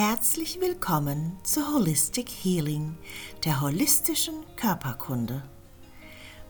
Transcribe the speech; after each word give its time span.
Herzlich 0.00 0.60
willkommen 0.60 1.36
zu 1.42 1.74
Holistic 1.74 2.28
Healing, 2.28 2.96
der 3.44 3.60
holistischen 3.60 4.36
Körperkunde. 4.54 5.42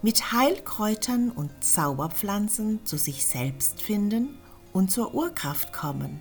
Mit 0.02 0.32
Heilkräutern 0.32 1.30
und 1.30 1.64
Zauberpflanzen 1.64 2.84
zu 2.84 2.98
sich 2.98 3.24
selbst 3.24 3.80
finden 3.80 4.36
und 4.74 4.90
zur 4.90 5.14
Urkraft 5.14 5.72
kommen. 5.72 6.20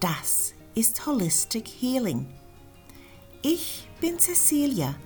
Das 0.00 0.54
ist 0.74 1.06
Holistic 1.06 1.68
Healing. 1.68 2.26
Ich 3.42 3.88
bin 4.00 4.18
Cecilia, 4.18 4.96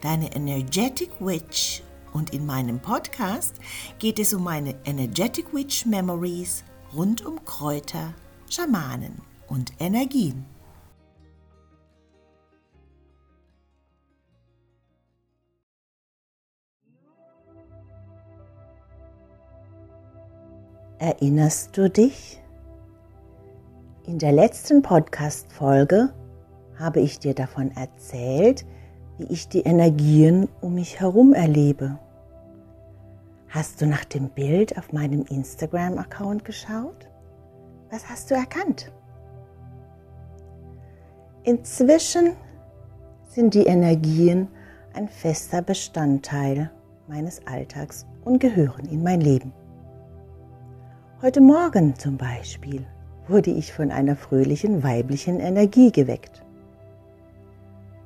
deine 0.00 0.32
Energetic 0.36 1.10
Witch 1.18 1.82
und 2.12 2.32
in 2.32 2.46
meinem 2.46 2.78
Podcast 2.78 3.56
geht 3.98 4.20
es 4.20 4.32
um 4.32 4.44
meine 4.44 4.76
Energetic 4.84 5.52
Witch 5.52 5.84
Memories 5.84 6.62
rund 6.94 7.26
um 7.26 7.44
Kräuter, 7.44 8.14
Schamanen 8.48 9.20
und 9.48 9.72
Energien. 9.80 10.46
Erinnerst 21.00 21.76
du 21.76 21.88
dich? 21.88 22.42
In 24.04 24.18
der 24.18 24.32
letzten 24.32 24.82
Podcast-Folge 24.82 26.12
habe 26.76 26.98
ich 26.98 27.20
dir 27.20 27.34
davon 27.34 27.70
erzählt, 27.76 28.66
wie 29.16 29.32
ich 29.32 29.48
die 29.48 29.60
Energien 29.60 30.48
um 30.60 30.74
mich 30.74 30.98
herum 30.98 31.34
erlebe. 31.34 32.00
Hast 33.48 33.80
du 33.80 33.86
nach 33.86 34.04
dem 34.06 34.28
Bild 34.30 34.76
auf 34.76 34.92
meinem 34.92 35.24
Instagram-Account 35.24 36.44
geschaut? 36.44 37.08
Was 37.92 38.08
hast 38.08 38.32
du 38.32 38.34
erkannt? 38.34 38.90
Inzwischen 41.44 42.32
sind 43.28 43.54
die 43.54 43.66
Energien 43.66 44.48
ein 44.94 45.08
fester 45.08 45.62
Bestandteil 45.62 46.72
meines 47.06 47.46
Alltags 47.46 48.04
und 48.24 48.40
gehören 48.40 48.86
in 48.86 49.04
mein 49.04 49.20
Leben. 49.20 49.52
Heute 51.20 51.40
Morgen 51.40 51.96
zum 51.96 52.16
Beispiel 52.16 52.86
wurde 53.26 53.50
ich 53.50 53.72
von 53.72 53.90
einer 53.90 54.14
fröhlichen 54.14 54.84
weiblichen 54.84 55.40
Energie 55.40 55.90
geweckt. 55.90 56.44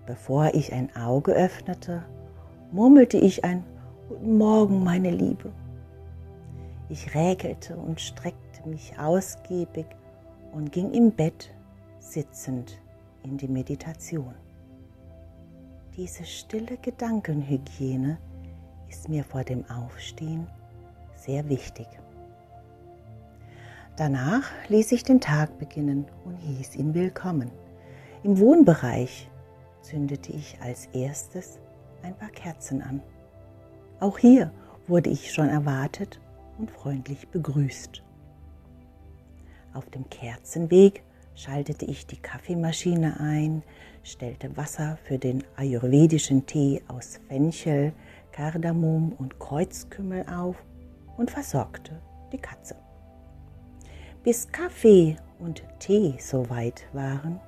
Bevor 0.07 0.55
ich 0.55 0.73
ein 0.73 0.97
Auge 0.97 1.33
öffnete, 1.33 2.05
murmelte 2.73 3.19
ich 3.19 3.45
ein 3.45 3.65
Guten 4.09 4.39
Morgen, 4.39 4.83
meine 4.83 5.11
Liebe. 5.11 5.53
Ich 6.89 7.15
räkelte 7.15 7.77
und 7.77 8.01
streckte 8.01 8.67
mich 8.67 8.99
ausgiebig 8.99 9.85
und 10.55 10.73
ging 10.73 10.95
im 10.95 11.11
Bett 11.11 11.53
sitzend 11.99 12.81
in 13.25 13.37
die 13.37 13.49
Meditation. 13.49 14.35
Diese 15.99 16.25
stille 16.25 16.79
Gedankenhygiene 16.81 18.17
ist 18.89 19.11
mir 19.11 19.23
vor 19.23 19.45
dem 19.45 19.67
Aufstehen 19.69 20.47
sehr 21.15 21.47
wichtig. 21.51 21.87
Danach 23.97 24.51
ließ 24.69 24.91
ich 24.93 25.03
den 25.03 25.21
Tag 25.21 25.59
beginnen 25.59 26.07
und 26.25 26.37
hieß 26.37 26.77
ihn 26.77 26.95
willkommen. 26.95 27.51
Im 28.23 28.39
Wohnbereich 28.39 29.29
zündete 29.83 30.33
ich 30.33 30.57
als 30.63 30.87
erstes 30.95 31.59
ein 32.03 32.17
paar 32.17 32.31
Kerzen 32.31 32.81
an. 32.81 33.03
Auch 34.01 34.17
hier 34.17 34.51
wurde 34.87 35.11
ich 35.11 35.35
schon 35.35 35.51
erwartet 35.51 36.21
und 36.57 36.71
freundlich 36.71 37.29
begrüßt. 37.29 38.03
Auf 39.75 39.91
dem 39.91 40.09
Kerzenweg 40.09 41.03
schaltete 41.35 41.85
ich 41.85 42.07
die 42.07 42.17
Kaffeemaschine 42.17 43.21
ein, 43.21 43.63
stellte 44.05 44.57
Wasser 44.57 44.99
für 45.05 45.19
den 45.19 45.45
ayurvedischen 45.57 46.47
Tee 46.47 46.83
aus 46.89 47.21
Fenchel, 47.29 47.93
Kardamom 48.33 49.13
und 49.13 49.39
Kreuzkümmel 49.39 50.25
auf 50.29 50.57
und 51.19 51.31
versorgte 51.31 52.01
die 52.33 52.39
Katze. 52.39 52.82
Bis 54.25 54.47
Kaffee 54.53 55.17
und 55.41 55.65
Tee 55.81 56.15
soweit 56.21 56.85
waren, 56.93 57.41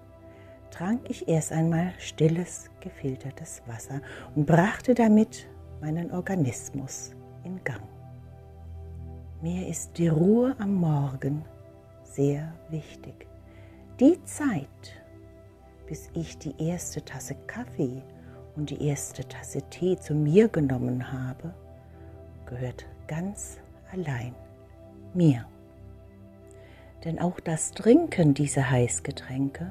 trank 0.72 1.08
ich 1.08 1.28
erst 1.28 1.52
einmal 1.52 1.92
stilles, 1.98 2.68
gefiltertes 2.80 3.62
Wasser 3.66 4.00
und 4.34 4.44
brachte 4.44 4.92
damit 4.92 5.46
meinen 5.80 6.10
Organismus 6.10 7.12
in 7.44 7.62
Gang. 7.62 7.86
Mir 9.40 9.68
ist 9.68 9.96
die 9.98 10.08
Ruhe 10.08 10.56
am 10.58 10.74
Morgen 10.74 11.44
sehr 12.02 12.52
wichtig. 12.70 13.28
Die 14.00 14.20
Zeit, 14.24 15.00
bis 15.86 16.10
ich 16.14 16.38
die 16.38 16.54
erste 16.58 17.04
Tasse 17.04 17.36
Kaffee 17.46 18.02
und 18.56 18.70
die 18.70 18.84
erste 18.84 19.22
Tasse 19.28 19.62
Tee 19.70 19.96
zu 19.96 20.12
mir 20.12 20.48
genommen 20.48 21.12
habe, 21.12 21.54
gehört 22.46 22.84
ganz 23.06 23.58
allein 23.92 24.34
mir. 25.12 25.46
Denn 27.04 27.18
auch 27.18 27.38
das 27.40 27.72
Trinken 27.72 28.32
dieser 28.34 28.70
Heißgetränke 28.70 29.70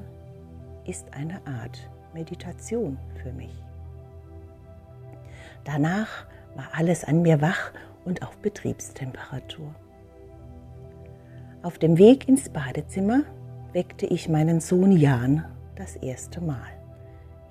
ist 0.86 1.12
eine 1.14 1.44
Art 1.46 1.90
Meditation 2.12 2.98
für 3.22 3.32
mich. 3.32 3.52
Danach 5.64 6.26
war 6.54 6.68
alles 6.72 7.04
an 7.04 7.22
mir 7.22 7.40
wach 7.40 7.72
und 8.04 8.22
auf 8.22 8.36
Betriebstemperatur. 8.38 9.74
Auf 11.62 11.78
dem 11.78 11.98
Weg 11.98 12.28
ins 12.28 12.50
Badezimmer 12.50 13.22
weckte 13.72 14.06
ich 14.06 14.28
meinen 14.28 14.60
Sohn 14.60 14.92
Jan 14.92 15.44
das 15.74 15.96
erste 15.96 16.40
Mal. 16.40 16.70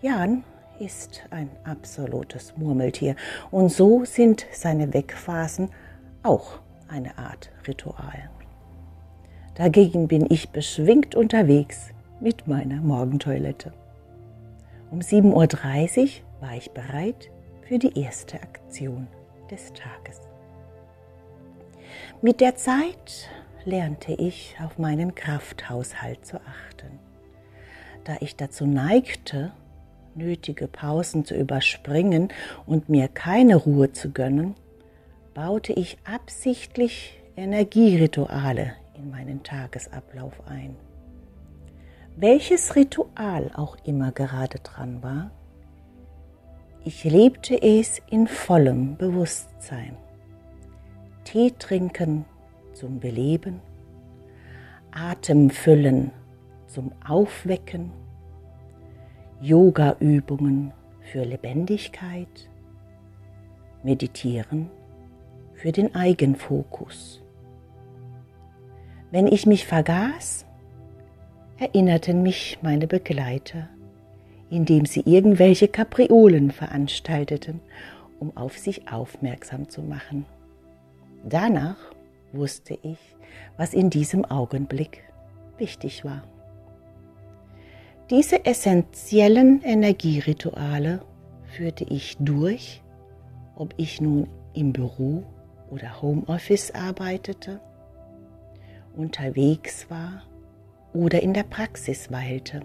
Jan 0.02 0.44
ist 0.80 1.24
ein 1.32 1.50
absolutes 1.64 2.56
Murmeltier 2.56 3.16
und 3.52 3.70
so 3.70 4.06
sind 4.06 4.46
seine 4.54 4.94
Wegphasen 4.94 5.72
auch 6.22 6.60
eine 6.88 7.18
Art 7.18 7.52
Ritual. 7.68 8.30
Dagegen 9.56 10.08
bin 10.08 10.26
ich 10.32 10.50
beschwingt 10.50 11.14
unterwegs 11.14 11.92
mit 12.20 12.48
meiner 12.48 12.82
Morgentoilette. 12.82 13.72
Um 14.90 15.00
7.30 15.00 16.02
Uhr 16.02 16.10
war 16.42 16.58
ich 16.58 16.72
bereit 16.72 17.30
für 17.68 17.78
die 17.78 18.00
erste 18.00 18.42
Aktion 18.42 19.08
des 19.52 19.72
Tages. 19.74 20.22
Mit 22.22 22.42
der 22.42 22.56
Zeit 22.56 23.30
lernte 23.64 24.14
ich 24.14 24.56
auf 24.64 24.80
meinen 24.80 25.14
Krafthaushalt 25.14 26.26
zu 26.26 26.38
achten. 26.38 27.00
Da 28.06 28.18
ich 28.22 28.36
dazu 28.36 28.66
neigte, 28.66 29.52
nötige 30.16 30.68
Pausen 30.68 31.26
zu 31.26 31.36
überspringen 31.36 32.30
und 32.66 32.90
mir 32.90 33.08
keine 33.08 33.56
Ruhe 33.56 33.92
zu 33.92 34.10
gönnen, 34.10 34.56
baute 35.36 35.74
ich 35.74 35.98
absichtlich 36.06 37.20
Energierituale 37.36 38.74
in 38.96 39.10
meinen 39.10 39.44
Tagesablauf 39.44 40.34
ein. 40.48 40.76
Welches 42.16 42.76
Ritual 42.76 43.52
auch 43.56 43.78
immer 43.86 44.12
gerade 44.12 44.60
dran 44.60 45.02
war, 45.02 45.32
ich 46.86 47.04
lebte 47.06 47.60
es 47.62 48.02
in 48.10 48.28
vollem 48.28 48.98
Bewusstsein. 48.98 49.96
Tee 51.24 51.52
trinken 51.58 52.26
zum 52.74 53.00
Beleben, 53.00 53.62
Atem 54.92 55.50
füllen 55.50 56.12
zum 56.68 56.92
Aufwecken, 57.08 57.92
Yoga-Übungen 59.42 60.74
für 61.00 61.24
Lebendigkeit, 61.24 62.50
Meditieren 63.82 64.70
für 65.54 65.72
den 65.72 65.96
Eigenfokus. 65.96 67.23
Wenn 69.14 69.28
ich 69.28 69.46
mich 69.46 69.68
vergaß, 69.68 70.44
erinnerten 71.60 72.24
mich 72.24 72.58
meine 72.64 72.88
Begleiter, 72.88 73.70
indem 74.50 74.88
sie 74.88 75.02
irgendwelche 75.02 75.68
Kapriolen 75.68 76.50
veranstalteten, 76.50 77.62
um 78.20 78.36
auf 78.36 78.58
sich 78.58 78.92
aufmerksam 78.92 79.70
zu 79.70 79.84
machen. 79.84 80.26
Danach 81.30 81.78
wusste 82.32 82.76
ich, 82.82 82.98
was 83.56 83.76
in 83.76 83.92
diesem 83.92 84.26
Augenblick 84.26 85.04
wichtig 85.60 86.04
war. 86.04 86.24
Diese 88.10 88.48
essentiellen 88.48 89.62
Energierituale 89.62 91.04
führte 91.56 91.84
ich 91.84 92.18
durch, 92.20 92.82
ob 93.56 93.76
ich 93.78 94.02
nun 94.02 94.28
im 94.56 94.74
Büro 94.74 95.24
oder 95.70 96.02
Homeoffice 96.02 96.72
arbeitete 96.72 97.62
unterwegs 98.96 99.90
war 99.90 100.24
oder 100.94 101.22
in 101.22 101.34
der 101.34 101.44
Praxis 101.44 102.12
weilte. 102.12 102.62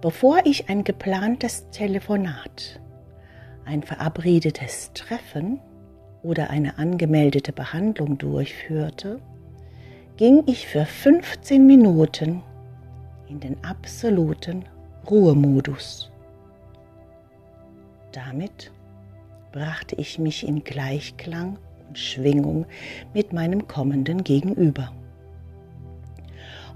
Bevor 0.00 0.40
ich 0.44 0.68
ein 0.68 0.84
geplantes 0.84 1.68
Telefonat, 1.70 2.80
ein 3.64 3.82
verabredetes 3.82 4.92
Treffen 4.94 5.60
oder 6.22 6.50
eine 6.50 6.78
angemeldete 6.78 7.52
Behandlung 7.52 8.18
durchführte, 8.18 9.20
ging 10.16 10.42
ich 10.46 10.66
für 10.66 10.84
15 10.84 11.66
Minuten 11.66 12.42
in 13.28 13.40
den 13.40 13.62
absoluten 13.64 14.64
Ruhemodus. 15.08 16.10
Damit 18.12 18.72
brachte 19.52 19.96
ich 19.96 20.18
mich 20.18 20.46
in 20.46 20.64
Gleichklang 20.64 21.58
Schwingung 21.94 22.66
mit 23.14 23.32
meinem 23.32 23.68
kommenden 23.68 24.24
Gegenüber. 24.24 24.92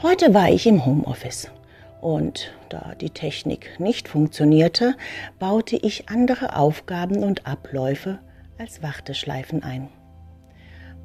Heute 0.02 0.34
war 0.34 0.50
ich 0.50 0.66
im 0.66 0.84
Homeoffice 0.84 1.50
und 2.00 2.52
da 2.68 2.94
die 3.00 3.10
Technik 3.10 3.80
nicht 3.80 4.08
funktionierte, 4.08 4.94
baute 5.38 5.76
ich 5.76 6.08
andere 6.10 6.56
Aufgaben 6.56 7.22
und 7.22 7.46
Abläufe 7.46 8.18
als 8.58 8.82
Warteschleifen 8.82 9.62
ein. 9.62 9.88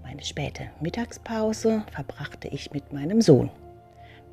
Meine 0.03 0.23
späte 0.23 0.63
Mittagspause 0.81 1.83
verbrachte 1.91 2.47
ich 2.47 2.71
mit 2.71 2.91
meinem 2.91 3.21
Sohn. 3.21 3.49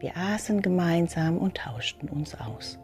Wir 0.00 0.16
aßen 0.16 0.62
gemeinsam 0.62 1.38
und 1.38 1.58
tauschten 1.58 2.08
uns 2.08 2.34
aus. 2.34 2.78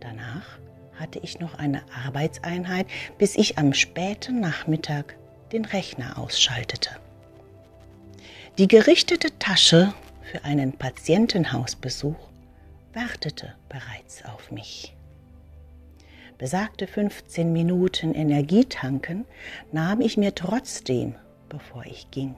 Danach 0.00 0.58
hatte 0.98 1.18
ich 1.20 1.38
noch 1.38 1.58
eine 1.58 1.82
Arbeitseinheit, 2.06 2.86
bis 3.18 3.36
ich 3.36 3.58
am 3.58 3.72
späten 3.72 4.40
Nachmittag 4.40 5.16
den 5.54 5.64
Rechner 5.64 6.18
ausschaltete. 6.18 6.90
Die 8.58 8.66
gerichtete 8.66 9.38
Tasche 9.38 9.94
für 10.20 10.44
einen 10.44 10.72
Patientenhausbesuch 10.72 12.16
wartete 12.92 13.54
bereits 13.68 14.24
auf 14.24 14.50
mich. 14.50 14.96
Besagte 16.38 16.88
15 16.88 17.52
Minuten 17.52 18.14
Energietanken 18.14 19.26
nahm 19.70 20.00
ich 20.00 20.16
mir 20.16 20.34
trotzdem, 20.34 21.14
bevor 21.48 21.86
ich 21.86 22.10
ging. 22.10 22.34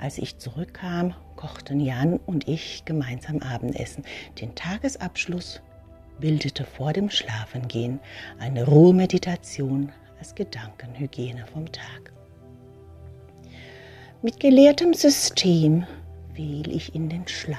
Als 0.00 0.16
ich 0.16 0.38
zurückkam, 0.38 1.14
kochten 1.36 1.80
Jan 1.80 2.16
und 2.24 2.48
ich 2.48 2.86
gemeinsam 2.86 3.40
Abendessen. 3.40 4.02
Den 4.40 4.54
Tagesabschluss 4.54 5.60
bildete 6.18 6.64
vor 6.64 6.94
dem 6.94 7.10
Schlafengehen 7.10 8.00
eine 8.38 8.64
Ruhemeditation 8.64 9.92
als 10.18 10.34
Gedankenhygiene 10.34 11.46
vom 11.46 11.70
Tag. 11.70 12.12
Mit 14.22 14.40
gelehrtem 14.40 14.94
System 14.94 15.86
fiel 16.34 16.74
ich 16.74 16.94
in 16.94 17.08
den 17.08 17.28
Schlaf. 17.28 17.58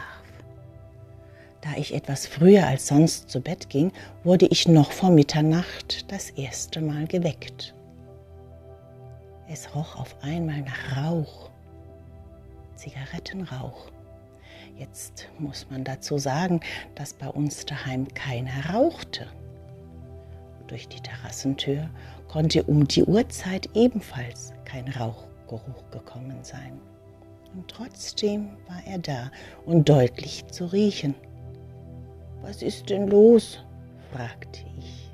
Da 1.61 1.69
ich 1.75 1.93
etwas 1.93 2.27
früher 2.27 2.67
als 2.67 2.87
sonst 2.87 3.29
zu 3.29 3.41
Bett 3.41 3.69
ging, 3.69 3.91
wurde 4.23 4.47
ich 4.47 4.67
noch 4.67 4.91
vor 4.91 5.09
Mitternacht 5.09 6.11
das 6.11 6.29
erste 6.31 6.81
Mal 6.81 7.07
geweckt. 7.07 7.73
Es 9.49 9.73
roch 9.75 9.95
auf 9.95 10.15
einmal 10.21 10.61
nach 10.61 10.97
Rauch, 10.97 11.49
Zigarettenrauch. 12.75 13.91
Jetzt 14.77 15.29
muss 15.39 15.67
man 15.69 15.83
dazu 15.83 16.17
sagen, 16.17 16.59
dass 16.95 17.13
bei 17.13 17.27
uns 17.27 17.65
daheim 17.65 18.07
keiner 18.13 18.73
rauchte. 18.73 19.27
Durch 20.67 20.87
die 20.87 20.99
Terrassentür 20.99 21.89
konnte 22.27 22.63
um 22.63 22.87
die 22.87 23.03
Uhrzeit 23.03 23.69
ebenfalls 23.73 24.53
kein 24.65 24.87
Rauchgeruch 24.87 25.89
gekommen 25.91 26.37
sein. 26.43 26.79
Und 27.53 27.67
trotzdem 27.69 28.49
war 28.67 28.81
er 28.85 28.99
da 28.99 29.31
und 29.65 29.89
deutlich 29.89 30.45
zu 30.47 30.65
riechen. 30.65 31.15
Was 32.41 32.61
ist 32.61 32.89
denn 32.89 33.07
los? 33.07 33.63
fragte 34.11 34.61
ich. 34.77 35.11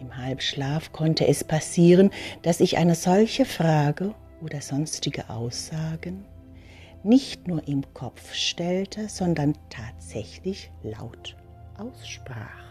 Im 0.00 0.16
Halbschlaf 0.16 0.92
konnte 0.92 1.26
es 1.26 1.42
passieren, 1.42 2.10
dass 2.42 2.60
ich 2.60 2.78
eine 2.78 2.94
solche 2.94 3.44
Frage 3.44 4.14
oder 4.40 4.60
sonstige 4.60 5.28
Aussagen 5.28 6.24
nicht 7.02 7.48
nur 7.48 7.66
im 7.66 7.82
Kopf 7.94 8.34
stellte, 8.34 9.08
sondern 9.08 9.54
tatsächlich 9.70 10.70
laut 10.82 11.36
aussprach. 11.76 12.67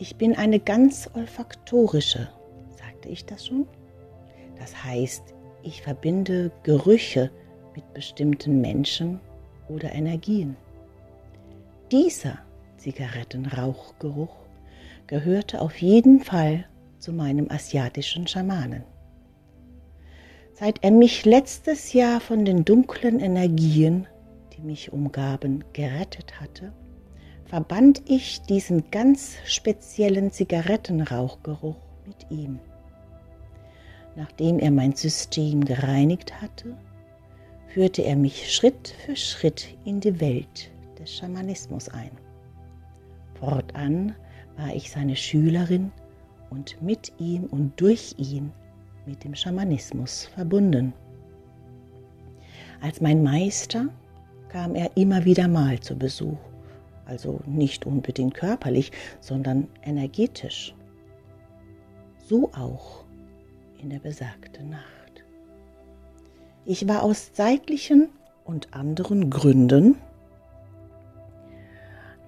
Ich 0.00 0.14
bin 0.14 0.36
eine 0.36 0.60
ganz 0.60 1.10
olfaktorische, 1.14 2.28
sagte 2.70 3.08
ich 3.08 3.26
das 3.26 3.48
schon? 3.48 3.66
Das 4.56 4.84
heißt, 4.84 5.34
ich 5.64 5.82
verbinde 5.82 6.52
Gerüche 6.62 7.32
mit 7.74 7.92
bestimmten 7.94 8.60
Menschen 8.60 9.18
oder 9.68 9.92
Energien. 9.92 10.56
Dieser 11.90 12.38
Zigarettenrauchgeruch 12.76 14.36
gehörte 15.08 15.60
auf 15.60 15.76
jeden 15.78 16.20
Fall 16.20 16.64
zu 17.00 17.12
meinem 17.12 17.50
asiatischen 17.50 18.28
Schamanen. 18.28 18.84
Seit 20.54 20.84
er 20.84 20.92
mich 20.92 21.24
letztes 21.24 21.92
Jahr 21.92 22.20
von 22.20 22.44
den 22.44 22.64
dunklen 22.64 23.18
Energien, 23.18 24.06
die 24.56 24.62
mich 24.62 24.92
umgaben, 24.92 25.64
gerettet 25.72 26.40
hatte, 26.40 26.72
verband 27.48 28.02
ich 28.06 28.42
diesen 28.42 28.90
ganz 28.90 29.36
speziellen 29.46 30.30
Zigarettenrauchgeruch 30.30 31.76
mit 32.06 32.26
ihm. 32.30 32.58
Nachdem 34.16 34.58
er 34.58 34.70
mein 34.70 34.94
System 34.94 35.64
gereinigt 35.64 36.42
hatte, 36.42 36.76
führte 37.68 38.02
er 38.02 38.16
mich 38.16 38.54
Schritt 38.54 38.94
für 39.04 39.16
Schritt 39.16 39.78
in 39.84 40.00
die 40.00 40.20
Welt 40.20 40.70
des 40.98 41.16
Schamanismus 41.16 41.88
ein. 41.88 42.10
Fortan 43.40 44.14
war 44.56 44.74
ich 44.74 44.90
seine 44.90 45.16
Schülerin 45.16 45.90
und 46.50 46.80
mit 46.82 47.12
ihm 47.18 47.44
und 47.44 47.80
durch 47.80 48.14
ihn 48.18 48.52
mit 49.06 49.24
dem 49.24 49.34
Schamanismus 49.34 50.26
verbunden. 50.34 50.92
Als 52.82 53.00
mein 53.00 53.22
Meister 53.22 53.88
kam 54.50 54.74
er 54.74 54.90
immer 54.96 55.24
wieder 55.24 55.48
mal 55.48 55.78
zu 55.80 55.96
Besuch, 55.96 56.38
also 57.08 57.40
nicht 57.46 57.86
unbedingt 57.86 58.34
körperlich, 58.34 58.92
sondern 59.20 59.68
energetisch. 59.82 60.74
So 62.26 62.50
auch 62.52 63.04
in 63.80 63.90
der 63.90 63.98
besagten 63.98 64.70
Nacht. 64.70 65.24
Ich 66.64 66.86
war 66.86 67.02
aus 67.02 67.32
zeitlichen 67.32 68.10
und 68.44 68.74
anderen 68.74 69.30
Gründen 69.30 69.96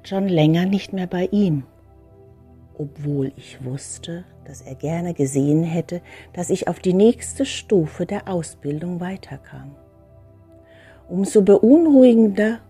schon 0.02 0.28
länger 0.28 0.64
nicht 0.64 0.94
mehr 0.94 1.06
bei 1.06 1.26
ihm, 1.30 1.64
obwohl 2.78 3.32
ich 3.36 3.62
wusste, 3.62 4.24
dass 4.46 4.62
er 4.62 4.74
gerne 4.74 5.12
gesehen 5.12 5.62
hätte, 5.62 6.00
dass 6.32 6.48
ich 6.48 6.68
auf 6.68 6.78
die 6.80 6.94
nächste 6.94 7.44
Stufe 7.44 8.06
der 8.06 8.28
Ausbildung 8.28 9.00
weiterkam. 9.00 9.74
Umso 11.08 11.42
beunruhigender 11.42 12.60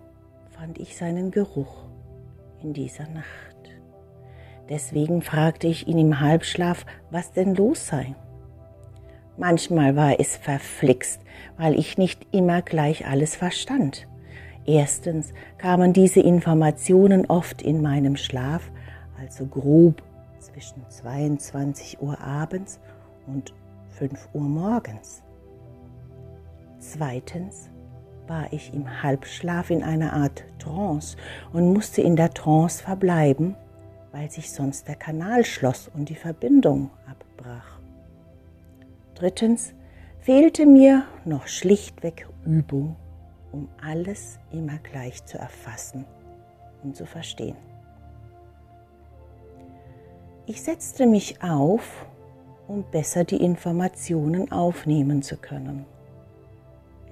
fand 0.48 0.78
ich 0.78 0.96
seinen 0.96 1.30
Geruch 1.30 1.89
in 2.62 2.72
dieser 2.72 3.08
Nacht. 3.08 3.50
Deswegen 4.68 5.22
fragte 5.22 5.66
ich 5.66 5.88
ihn 5.88 5.98
im 5.98 6.20
Halbschlaf, 6.20 6.86
was 7.10 7.32
denn 7.32 7.54
los 7.54 7.86
sei. 7.86 8.14
Manchmal 9.36 9.96
war 9.96 10.20
es 10.20 10.36
verflixt, 10.36 11.22
weil 11.56 11.78
ich 11.78 11.98
nicht 11.98 12.26
immer 12.30 12.62
gleich 12.62 13.06
alles 13.06 13.34
verstand. 13.34 14.06
Erstens 14.66 15.32
kamen 15.58 15.92
diese 15.92 16.20
Informationen 16.20 17.26
oft 17.26 17.62
in 17.62 17.80
meinem 17.82 18.16
Schlaf, 18.16 18.70
also 19.18 19.46
grob 19.46 20.02
zwischen 20.38 20.88
22 20.88 22.00
Uhr 22.00 22.20
abends 22.20 22.80
und 23.26 23.54
5 23.98 24.28
Uhr 24.34 24.42
morgens. 24.42 25.22
Zweitens 26.78 27.69
war 28.30 28.52
ich 28.52 28.72
im 28.72 29.02
Halbschlaf 29.02 29.70
in 29.70 29.82
einer 29.82 30.12
Art 30.12 30.44
Trance 30.60 31.16
und 31.52 31.72
musste 31.72 32.00
in 32.00 32.14
der 32.14 32.32
Trance 32.32 32.80
verbleiben, 32.80 33.56
weil 34.12 34.30
sich 34.30 34.52
sonst 34.52 34.86
der 34.86 34.94
Kanal 34.94 35.44
schloss 35.44 35.90
und 35.92 36.08
die 36.08 36.14
Verbindung 36.14 36.90
abbrach. 37.08 37.80
Drittens 39.16 39.74
fehlte 40.20 40.64
mir 40.64 41.06
noch 41.24 41.48
schlichtweg 41.48 42.28
Übung, 42.46 42.94
um 43.50 43.68
alles 43.82 44.38
immer 44.52 44.78
gleich 44.78 45.24
zu 45.24 45.36
erfassen 45.36 46.04
und 46.84 46.94
zu 46.94 47.06
verstehen. 47.06 47.56
Ich 50.46 50.62
setzte 50.62 51.06
mich 51.06 51.42
auf, 51.42 52.06
um 52.68 52.84
besser 52.92 53.24
die 53.24 53.42
Informationen 53.42 54.52
aufnehmen 54.52 55.20
zu 55.20 55.36
können. 55.36 55.84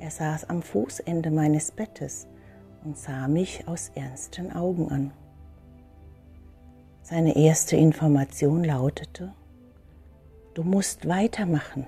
Er 0.01 0.11
saß 0.11 0.49
am 0.49 0.63
Fußende 0.63 1.31
meines 1.31 1.73
Bettes 1.73 2.29
und 2.85 2.97
sah 2.97 3.27
mich 3.27 3.67
aus 3.67 3.91
ernsten 3.95 4.53
Augen 4.53 4.91
an. 4.91 5.13
Seine 7.03 7.37
erste 7.37 7.77
Information 7.77 8.65
lautete, 8.65 9.33
du 10.55 10.63
musst 10.63 11.09
weitermachen. 11.09 11.87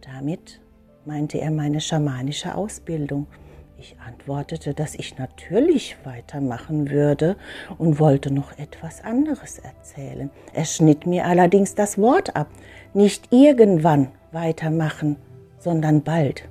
Damit 0.00 0.60
meinte 1.04 1.38
er 1.38 1.50
meine 1.50 1.80
schamanische 1.80 2.54
Ausbildung. 2.54 3.26
Ich 3.78 3.96
antwortete, 4.04 4.72
dass 4.74 4.94
ich 4.94 5.18
natürlich 5.18 5.96
weitermachen 6.04 6.90
würde 6.90 7.36
und 7.78 8.00
wollte 8.00 8.32
noch 8.32 8.58
etwas 8.58 9.02
anderes 9.04 9.58
erzählen. 9.58 10.30
Er 10.54 10.64
schnitt 10.64 11.06
mir 11.06 11.26
allerdings 11.26 11.74
das 11.74 11.98
Wort 11.98 12.34
ab. 12.34 12.48
Nicht 12.94 13.32
irgendwann 13.32 14.10
weitermachen, 14.32 15.16
sondern 15.66 16.00
bald. 16.00 16.48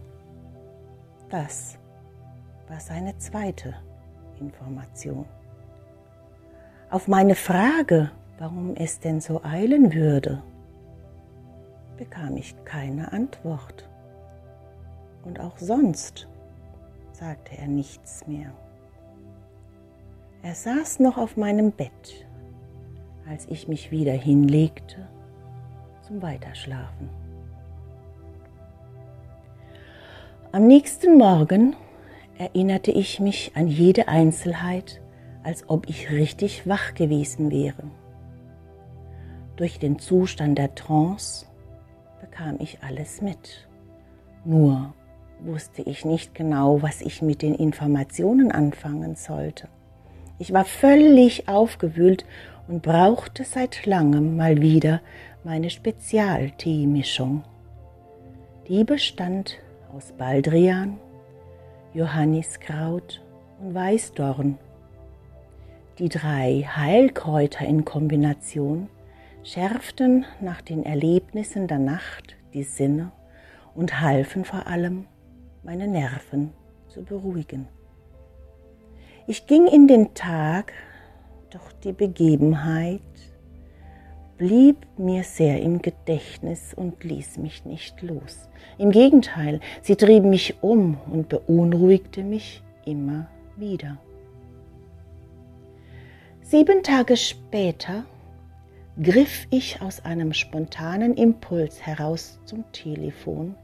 Das 1.30 1.80
war 2.68 2.82
seine 2.82 3.18
zweite 3.18 3.74
Information. 4.42 5.24
Auf 6.90 7.08
meine 7.08 7.36
Frage, 7.36 8.12
warum 8.40 8.76
es 8.76 9.00
denn 9.00 9.22
so 9.22 9.42
eilen 9.42 9.94
würde, 9.94 10.44
bekam 11.96 12.36
ich 12.36 12.62
keine 12.66 13.14
Antwort. 13.14 13.88
Und 15.24 15.40
auch 15.40 15.58
sonst 15.60 16.28
sagte 17.14 17.58
er 17.58 17.70
nichts 17.70 18.28
mehr. 18.28 18.52
Er 20.44 20.56
saß 20.56 21.00
noch 21.00 21.18
auf 21.18 21.38
meinem 21.38 21.72
Bett, 21.72 22.28
als 23.30 23.46
ich 23.46 23.70
mich 23.70 23.92
wieder 23.92 24.12
hinlegte 24.12 25.08
zum 26.02 26.22
Weiterschlafen. 26.22 27.25
Am 30.56 30.68
nächsten 30.68 31.18
Morgen 31.18 31.76
erinnerte 32.38 32.90
ich 32.90 33.20
mich 33.20 33.52
an 33.56 33.68
jede 33.68 34.08
Einzelheit, 34.08 35.02
als 35.44 35.70
ob 35.70 35.90
ich 35.90 36.12
richtig 36.12 36.66
wach 36.66 36.94
gewesen 36.94 37.52
wäre. 37.52 37.84
Durch 39.58 39.80
den 39.80 40.00
Zustand 40.00 40.58
der 40.58 40.74
Trance 40.74 41.46
bekam 42.22 42.56
ich 42.60 42.78
alles 42.82 43.22
mit. 43.22 43.68
Nur 44.46 44.94
wusste 45.42 45.82
ich 45.82 46.06
nicht 46.06 46.34
genau, 46.34 46.82
was 46.82 47.02
ich 47.02 47.22
mit 47.22 47.42
den 47.42 47.56
Informationen 47.56 48.50
anfangen 48.50 49.18
sollte. 49.18 49.68
Ich 50.40 50.54
war 50.54 50.64
völlig 50.64 51.50
aufgewühlt 51.50 52.26
und 52.70 52.82
brauchte 52.82 53.44
seit 53.44 53.86
langem 53.86 54.38
mal 54.38 54.62
wieder 54.62 55.02
meine 55.44 55.70
Spezialteemischung. 55.70 57.44
Die 58.70 58.86
bestand 58.86 59.58
aus 59.96 60.12
Baldrian, 60.18 61.00
Johanniskraut 61.94 63.24
und 63.62 63.74
Weißdorn. 63.74 64.58
Die 66.00 66.10
drei 66.10 66.68
Heilkräuter 66.68 67.66
in 67.66 67.86
Kombination 67.86 68.90
schärften 69.44 70.25
nach 70.42 70.62
den 70.62 70.84
Erlebnissen 70.84 71.68
der 71.68 71.80
Nacht 71.80 72.36
die 72.54 72.64
Sinne 72.64 73.14
und 73.74 74.02
halfen 74.02 74.44
vor 74.44 74.68
allem, 74.68 75.06
meine 75.64 75.88
Nerven 75.88 76.52
zu 76.90 77.04
beruhigen. 77.04 77.70
Ich 79.28 79.48
ging 79.48 79.66
in 79.66 79.88
den 79.88 80.14
Tag, 80.14 80.74
doch 81.52 81.72
die 81.72 81.94
Begebenheit 81.94 83.02
blieb 84.38 84.86
mir 84.98 85.24
sehr 85.24 85.62
im 85.62 85.82
Gedächtnis 85.82 86.74
und 86.74 87.04
ließ 87.04 87.38
mich 87.38 87.65
nicht 87.65 88.01
los. 88.01 88.50
Im 88.77 88.92
Gegenteil, 88.92 89.60
sie 89.82 89.96
trieb 89.96 90.24
mich 90.24 90.56
um 90.62 90.98
und 91.10 91.30
beunruhigte 91.30 92.24
mich 92.24 92.62
immer 92.86 93.27
wieder. 93.56 93.98
Sieben 96.42 96.84
Tage 96.84 97.18
später 97.18 98.06
griff 99.01 99.48
ich 99.50 99.82
aus 99.82 100.04
einem 100.06 100.34
spontanen 100.34 101.15
Impuls 101.15 101.82
heraus 101.82 102.39
zum 102.46 102.63
Telefon 102.72 103.56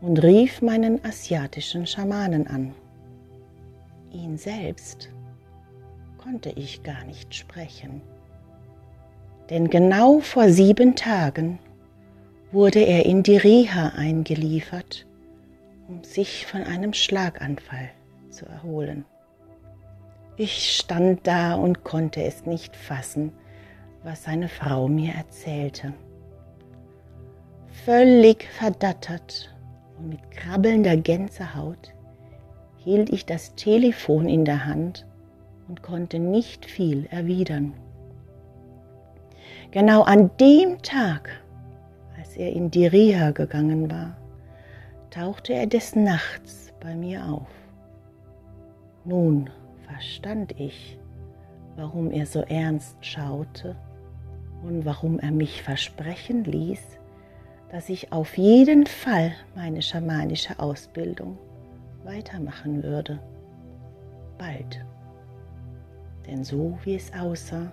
und 0.00 0.22
rief 0.22 0.62
meinen 0.62 1.04
asiatischen 1.04 1.86
Schamanen 1.86 2.46
an. 2.46 2.74
Ihn 4.12 4.36
selbst 4.36 5.10
konnte 6.18 6.50
ich 6.50 6.82
gar 6.82 7.04
nicht 7.04 7.34
sprechen. 7.34 8.00
Denn 9.50 9.68
genau 9.68 10.20
vor 10.20 10.48
sieben 10.48 10.96
Tagen 10.96 11.58
wurde 12.52 12.80
er 12.80 13.04
in 13.04 13.22
die 13.22 13.36
Reha 13.36 13.92
eingeliefert, 13.96 15.06
um 15.88 16.02
sich 16.02 16.46
von 16.46 16.62
einem 16.62 16.94
Schlaganfall 16.94 17.90
zu 18.30 18.46
erholen. 18.46 19.04
Ich 20.36 20.76
stand 20.76 21.26
da 21.26 21.54
und 21.54 21.84
konnte 21.84 22.22
es 22.22 22.46
nicht 22.46 22.74
fassen, 22.74 23.32
was 24.02 24.24
seine 24.24 24.48
Frau 24.48 24.88
mir 24.88 25.12
erzählte. 25.12 25.92
Völlig 27.84 28.48
verdattert 28.58 29.54
und 29.98 30.08
mit 30.08 30.30
krabbelnder 30.30 30.96
Gänsehaut 30.96 31.94
hielt 32.78 33.10
ich 33.10 33.26
das 33.26 33.54
Telefon 33.54 34.28
in 34.28 34.44
der 34.44 34.64
Hand 34.64 35.06
und 35.68 35.82
konnte 35.82 36.18
nicht 36.18 36.66
viel 36.66 37.06
erwidern. 37.10 37.74
Genau 39.74 40.02
an 40.02 40.30
dem 40.38 40.80
Tag, 40.82 41.30
als 42.16 42.36
er 42.36 42.52
in 42.52 42.70
die 42.70 42.86
Reha 42.86 43.32
gegangen 43.32 43.90
war, 43.90 44.16
tauchte 45.10 45.52
er 45.52 45.66
des 45.66 45.96
Nachts 45.96 46.72
bei 46.78 46.94
mir 46.94 47.26
auf. 47.26 47.48
Nun 49.04 49.50
verstand 49.84 50.60
ich, 50.60 50.96
warum 51.74 52.12
er 52.12 52.24
so 52.24 52.42
ernst 52.42 53.04
schaute 53.04 53.74
und 54.62 54.84
warum 54.84 55.18
er 55.18 55.32
mich 55.32 55.64
versprechen 55.64 56.44
ließ, 56.44 56.96
dass 57.72 57.88
ich 57.88 58.12
auf 58.12 58.38
jeden 58.38 58.86
Fall 58.86 59.32
meine 59.56 59.82
schamanische 59.82 60.56
Ausbildung 60.60 61.36
weitermachen 62.04 62.84
würde. 62.84 63.18
Bald. 64.38 64.86
Denn 66.28 66.44
so 66.44 66.78
wie 66.84 66.94
es 66.94 67.12
aussah, 67.12 67.72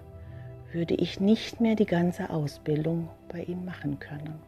würde 0.73 0.95
ich 0.95 1.19
nicht 1.19 1.59
mehr 1.59 1.75
die 1.75 1.85
ganze 1.85 2.29
Ausbildung 2.29 3.09
bei 3.29 3.43
ihm 3.43 3.65
machen 3.65 3.99
können. 3.99 4.39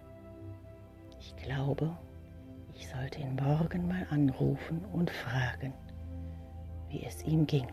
Ich 1.19 1.35
glaube, 1.35 1.91
ich 2.75 2.87
sollte 2.87 3.21
ihn 3.21 3.35
morgen 3.35 3.87
mal 3.87 4.05
anrufen 4.09 4.83
und 4.93 5.09
fragen, 5.09 5.73
wie 6.89 7.03
es 7.05 7.23
ihm 7.23 7.45
ging. 7.45 7.67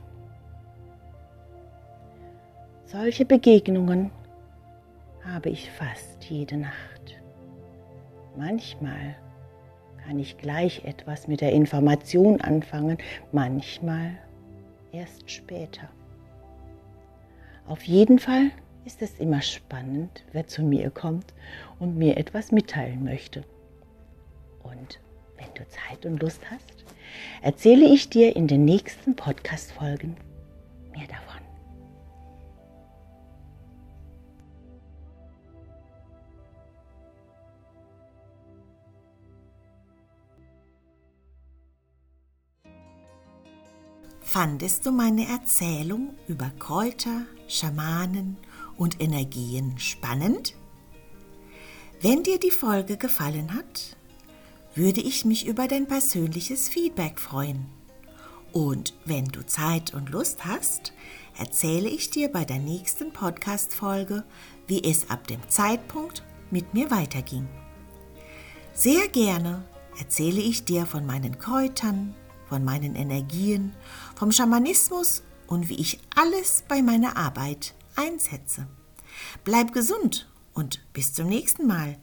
Solche 2.85 3.25
Begegnungen 3.25 4.11
habe 5.25 5.50
ich 5.50 5.71
fast 5.71 6.25
jede 6.25 6.57
Nacht. 6.57 7.23
Manchmal 8.37 9.16
kann 10.04 10.19
ich 10.19 10.38
gleich 10.38 10.85
etwas 10.85 11.28
mit 11.28 11.40
der 11.40 11.52
Information 11.52 12.40
anfangen, 12.40 12.99
manchmal 13.33 14.12
erst 14.92 15.30
später. 15.30 15.88
Auf 17.71 17.85
jeden 17.85 18.19
Fall 18.19 18.50
ist 18.85 19.00
es 19.00 19.21
immer 19.21 19.43
spannend, 19.43 20.25
wer 20.33 20.49
zu 20.49 20.65
mir 20.65 20.91
kommt 20.91 21.33
und 21.79 21.97
mir 21.97 22.17
etwas 22.17 22.50
mitteilen 22.50 23.05
möchte. 23.05 23.45
Und 24.65 24.99
wenn 25.37 25.55
du 25.55 25.65
Zeit 25.69 26.05
und 26.05 26.21
Lust 26.21 26.41
hast, 26.50 26.85
erzähle 27.43 27.87
ich 27.87 28.11
dir 28.11 28.35
in 28.35 28.49
den 28.49 28.65
nächsten 28.65 29.15
Podcast-Folgen 29.15 30.17
Fandest 44.33 44.87
du 44.87 44.93
meine 44.93 45.27
Erzählung 45.27 46.15
über 46.29 46.53
Kräuter, 46.61 47.27
Schamanen 47.49 48.37
und 48.77 49.01
Energien 49.01 49.77
spannend? 49.77 50.55
Wenn 52.01 52.23
dir 52.23 52.39
die 52.39 52.53
Folge 52.53 52.97
gefallen 52.97 53.53
hat, 53.53 53.97
würde 54.77 55.01
ich 55.01 55.25
mich 55.25 55.49
über 55.49 55.67
dein 55.67 55.89
persönliches 55.89 56.69
Feedback 56.69 57.19
freuen. 57.19 57.67
Und 58.53 58.95
wenn 59.05 59.25
du 59.25 59.45
Zeit 59.45 59.95
und 59.95 60.11
Lust 60.11 60.45
hast, 60.45 60.93
erzähle 61.37 61.89
ich 61.89 62.11
dir 62.11 62.29
bei 62.31 62.45
der 62.45 62.61
nächsten 62.61 63.13
Podcast-Folge, 63.13 64.23
wie 64.69 64.85
es 64.85 65.11
ab 65.11 65.27
dem 65.27 65.41
Zeitpunkt 65.49 66.23
mit 66.53 66.73
mir 66.73 66.89
weiterging. 66.93 67.49
Sehr 68.75 69.09
gerne 69.09 69.65
erzähle 69.99 70.41
ich 70.41 70.65
dir 70.65 70.87
von 70.87 71.05
meinen 71.05 71.37
Kräutern, 71.37 72.15
von 72.50 72.64
meinen 72.64 72.97
Energien, 72.97 73.73
vom 74.16 74.33
Schamanismus 74.33 75.23
und 75.47 75.69
wie 75.69 75.80
ich 75.80 76.00
alles 76.14 76.64
bei 76.69 76.83
meiner 76.83 77.16
Arbeit 77.16 77.75
einsetze. 77.97 78.66
Bleib 79.45 79.73
gesund 79.73 80.28
und 80.52 80.80
bis 80.92 81.14
zum 81.14 81.28
nächsten 81.28 81.66
Mal. 81.66 81.97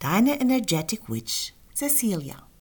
Deine 0.00 0.40
Energetic 0.40 1.08
Witch, 1.08 1.54
Cecilia. 1.72 2.51